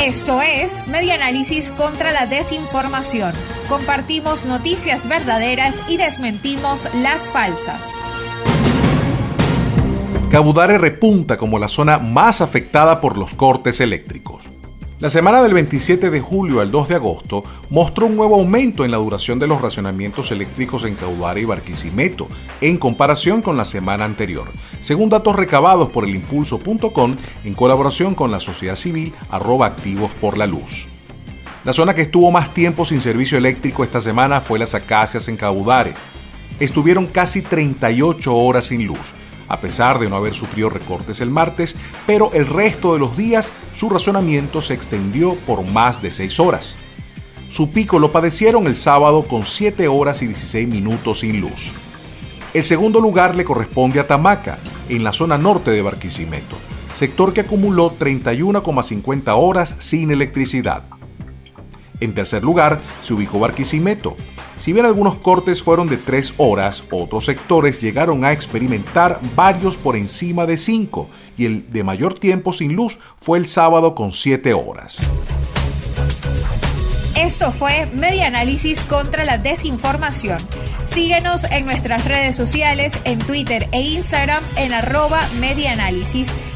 Esto 0.00 0.40
es 0.42 0.86
Medianálisis 0.88 1.70
contra 1.70 2.12
la 2.12 2.26
desinformación. 2.26 3.32
Compartimos 3.68 4.46
noticias 4.46 5.08
verdaderas 5.08 5.82
y 5.88 5.96
desmentimos 5.96 6.88
las 6.94 7.30
falsas. 7.30 7.92
Cabudare 10.30 10.78
repunta 10.78 11.36
como 11.36 11.58
la 11.58 11.68
zona 11.68 11.98
más 11.98 12.40
afectada 12.40 13.00
por 13.00 13.16
los 13.16 13.34
cortes 13.34 13.80
eléctricos. 13.80 14.44
La 14.98 15.10
semana 15.10 15.42
del 15.42 15.52
27 15.52 16.08
de 16.08 16.20
julio 16.22 16.62
al 16.62 16.70
2 16.70 16.88
de 16.88 16.94
agosto 16.94 17.44
mostró 17.68 18.06
un 18.06 18.16
nuevo 18.16 18.36
aumento 18.36 18.82
en 18.82 18.90
la 18.90 18.96
duración 18.96 19.38
de 19.38 19.46
los 19.46 19.60
racionamientos 19.60 20.30
eléctricos 20.30 20.84
en 20.84 20.94
Caudare 20.94 21.42
y 21.42 21.44
Barquisimeto, 21.44 22.28
en 22.62 22.78
comparación 22.78 23.42
con 23.42 23.58
la 23.58 23.66
semana 23.66 24.06
anterior, 24.06 24.48
según 24.80 25.10
datos 25.10 25.36
recabados 25.36 25.90
por 25.90 26.04
el 26.04 26.14
impulso.com 26.14 27.14
en 27.44 27.52
colaboración 27.52 28.14
con 28.14 28.30
la 28.30 28.40
sociedad 28.40 28.76
civil 28.76 29.12
arroba 29.28 29.66
activos 29.66 30.12
por 30.18 30.38
la 30.38 30.46
luz. 30.46 30.88
La 31.64 31.74
zona 31.74 31.94
que 31.94 32.00
estuvo 32.00 32.30
más 32.30 32.54
tiempo 32.54 32.86
sin 32.86 33.02
servicio 33.02 33.36
eléctrico 33.36 33.84
esta 33.84 34.00
semana 34.00 34.40
fue 34.40 34.58
las 34.58 34.74
Acacias 34.74 35.28
en 35.28 35.36
Caudare. 35.36 35.92
Estuvieron 36.58 37.04
casi 37.04 37.42
38 37.42 38.34
horas 38.34 38.64
sin 38.64 38.86
luz, 38.86 39.12
a 39.48 39.60
pesar 39.60 39.98
de 39.98 40.08
no 40.08 40.16
haber 40.16 40.34
sufrido 40.34 40.70
recortes 40.70 41.20
el 41.20 41.30
martes, 41.30 41.76
pero 42.06 42.30
el 42.32 42.46
resto 42.46 42.92
de 42.92 42.98
los 42.98 43.16
días 43.16 43.52
su 43.74 43.88
razonamiento 43.88 44.62
se 44.62 44.74
extendió 44.74 45.34
por 45.46 45.64
más 45.64 46.02
de 46.02 46.10
6 46.10 46.40
horas. 46.40 46.74
Su 47.48 47.70
pico 47.70 47.98
lo 47.98 48.10
padecieron 48.10 48.66
el 48.66 48.76
sábado 48.76 49.28
con 49.28 49.46
7 49.46 49.86
horas 49.88 50.22
y 50.22 50.26
16 50.26 50.66
minutos 50.68 51.20
sin 51.20 51.40
luz. 51.40 51.72
El 52.54 52.64
segundo 52.64 53.00
lugar 53.00 53.36
le 53.36 53.44
corresponde 53.44 54.00
a 54.00 54.06
Tamaca, 54.06 54.58
en 54.88 55.04
la 55.04 55.12
zona 55.12 55.36
norte 55.36 55.70
de 55.70 55.82
Barquisimeto, 55.82 56.56
sector 56.94 57.32
que 57.32 57.42
acumuló 57.42 57.96
31,50 57.98 59.34
horas 59.36 59.74
sin 59.78 60.10
electricidad. 60.10 60.84
En 62.00 62.14
tercer 62.14 62.42
lugar 62.42 62.80
se 63.00 63.14
ubicó 63.14 63.38
Barquisimeto, 63.38 64.16
si 64.58 64.72
bien 64.72 64.86
algunos 64.86 65.16
cortes 65.16 65.62
fueron 65.62 65.88
de 65.88 65.98
3 65.98 66.34
horas, 66.38 66.84
otros 66.90 67.26
sectores 67.26 67.80
llegaron 67.80 68.24
a 68.24 68.32
experimentar 68.32 69.20
varios 69.34 69.76
por 69.76 69.96
encima 69.96 70.46
de 70.46 70.56
5 70.56 71.08
y 71.36 71.44
el 71.44 71.70
de 71.70 71.84
mayor 71.84 72.18
tiempo 72.18 72.52
sin 72.52 72.74
luz 72.74 72.98
fue 73.20 73.38
el 73.38 73.46
sábado 73.46 73.94
con 73.94 74.12
7 74.12 74.54
horas. 74.54 74.98
Esto 77.16 77.50
fue 77.50 77.86
Media 77.94 78.26
Análisis 78.26 78.82
contra 78.82 79.24
la 79.24 79.38
Desinformación. 79.38 80.38
Síguenos 80.84 81.44
en 81.44 81.64
nuestras 81.64 82.04
redes 82.04 82.36
sociales, 82.36 82.98
en 83.04 83.18
Twitter 83.18 83.68
e 83.72 83.80
Instagram 83.80 84.44
en 84.56 84.72
arroba 84.72 85.20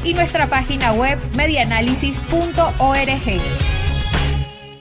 y 0.03 0.13
nuestra 0.13 0.49
página 0.49 0.93
web 0.93 1.19
medianálisis.org. 1.35 3.70